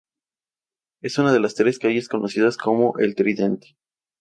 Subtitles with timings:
[1.03, 3.77] Es una de las tres calles conocidas como el Tridente.